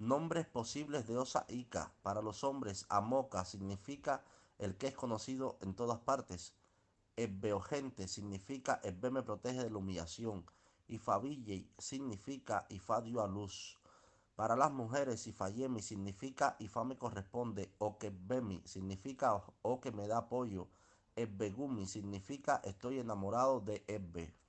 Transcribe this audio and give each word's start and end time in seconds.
Nombres 0.00 0.46
posibles 0.46 1.06
de 1.06 1.18
Osa 1.18 1.44
Ica. 1.50 1.92
Para 2.00 2.22
los 2.22 2.42
hombres, 2.42 2.86
Amoca 2.88 3.44
significa 3.44 4.24
el 4.56 4.78
que 4.78 4.86
es 4.86 4.94
conocido 4.94 5.58
en 5.60 5.74
todas 5.74 5.98
partes. 5.98 6.54
Ebbeogente 7.16 8.08
significa 8.08 8.80
Ebbe 8.82 9.10
me 9.10 9.22
protege 9.22 9.62
de 9.62 9.68
la 9.68 9.76
humillación. 9.76 10.46
Ifabille 10.88 11.68
significa 11.76 12.64
Ifa 12.70 13.02
dio 13.02 13.22
a 13.22 13.28
luz. 13.28 13.78
Para 14.36 14.56
las 14.56 14.72
mujeres, 14.72 15.26
Ifayemi 15.26 15.82
significa 15.82 16.56
Ifa 16.60 16.82
me 16.82 16.96
corresponde. 16.96 17.70
Okebemi 17.76 18.62
significa 18.64 19.34
O 19.60 19.82
que 19.82 19.92
me 19.92 20.08
da 20.08 20.16
apoyo. 20.16 20.68
Ebbegumi 21.14 21.86
significa 21.86 22.62
estoy 22.64 23.00
enamorado 23.00 23.60
de 23.60 23.84
Ebbe. 23.86 24.39